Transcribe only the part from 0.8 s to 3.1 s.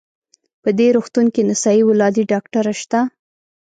روغتون کې نسایي ولادي ډاکټره شته؟